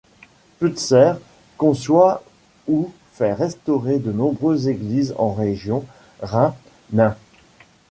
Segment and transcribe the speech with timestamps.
[0.57, 1.13] Pützer
[1.59, 2.23] conçoit
[2.67, 5.85] ou fait restaurer de nombreuses églises en Région
[6.23, 7.15] Rhin-Main.